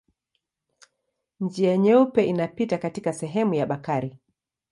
Njia 1.39 1.77
Nyeupe 1.77 2.25
inapita 2.25 2.77
katika 2.77 3.13
sehemu 3.13 3.53
ya 3.53 3.65
Bakari. 3.65 4.19